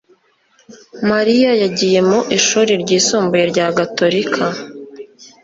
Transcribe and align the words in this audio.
Mariya 1.09 1.51
yagiye 1.63 1.99
mu 2.09 2.19
ishuri 2.37 2.71
ryisumbuye 2.81 3.43
rya 3.51 3.67
Gatolika. 3.77 4.43